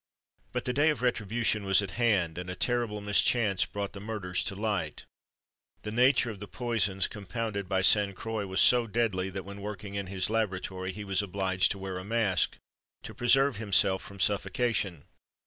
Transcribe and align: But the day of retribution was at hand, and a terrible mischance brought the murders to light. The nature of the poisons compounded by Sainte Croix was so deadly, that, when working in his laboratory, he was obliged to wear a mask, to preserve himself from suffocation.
But 0.51 0.65
the 0.65 0.73
day 0.73 0.89
of 0.89 1.03
retribution 1.03 1.63
was 1.63 1.79
at 1.83 1.91
hand, 1.91 2.39
and 2.39 2.49
a 2.49 2.55
terrible 2.55 3.01
mischance 3.01 3.65
brought 3.65 3.93
the 3.93 3.99
murders 3.99 4.43
to 4.45 4.55
light. 4.55 5.05
The 5.83 5.91
nature 5.91 6.31
of 6.31 6.39
the 6.39 6.47
poisons 6.47 7.07
compounded 7.07 7.69
by 7.69 7.83
Sainte 7.83 8.15
Croix 8.15 8.47
was 8.47 8.61
so 8.61 8.87
deadly, 8.87 9.29
that, 9.29 9.45
when 9.45 9.61
working 9.61 9.93
in 9.93 10.07
his 10.07 10.27
laboratory, 10.27 10.91
he 10.91 11.03
was 11.03 11.21
obliged 11.21 11.69
to 11.73 11.77
wear 11.77 11.99
a 11.99 12.03
mask, 12.03 12.57
to 13.03 13.13
preserve 13.13 13.57
himself 13.57 14.01
from 14.01 14.19
suffocation. 14.19 15.03